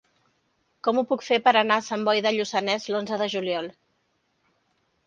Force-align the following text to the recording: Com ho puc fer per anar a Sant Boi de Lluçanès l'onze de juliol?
Com 0.87 1.01
ho 1.01 1.03
puc 1.11 1.25
fer 1.27 1.37
per 1.49 1.53
anar 1.61 1.77
a 1.83 1.87
Sant 1.89 2.07
Boi 2.09 2.25
de 2.29 2.33
Lluçanès 2.39 2.89
l'onze 2.95 3.21
de 3.25 3.31
juliol? 3.37 3.73